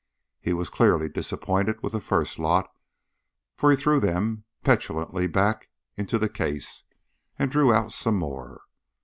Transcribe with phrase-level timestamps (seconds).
[0.39, 2.71] He was clearly disappointed with the first lot,
[3.55, 6.85] for he threw them petulantly back into the case,
[7.37, 8.63] and drew out some more.